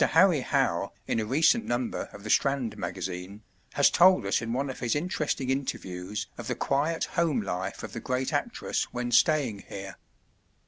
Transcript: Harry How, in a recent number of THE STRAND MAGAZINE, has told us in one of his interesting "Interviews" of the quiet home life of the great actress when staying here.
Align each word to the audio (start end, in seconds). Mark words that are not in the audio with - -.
Harry 0.13 0.41
How, 0.41 0.93
in 1.05 1.19
a 1.19 1.25
recent 1.25 1.63
number 1.63 2.09
of 2.11 2.23
THE 2.23 2.31
STRAND 2.31 2.75
MAGAZINE, 2.75 3.43
has 3.73 3.91
told 3.91 4.25
us 4.25 4.41
in 4.41 4.51
one 4.51 4.71
of 4.71 4.79
his 4.79 4.95
interesting 4.95 5.51
"Interviews" 5.51 6.25
of 6.39 6.47
the 6.47 6.55
quiet 6.55 7.03
home 7.03 7.39
life 7.43 7.83
of 7.83 7.93
the 7.93 7.99
great 7.99 8.33
actress 8.33 8.85
when 8.85 9.11
staying 9.11 9.65
here. 9.69 9.97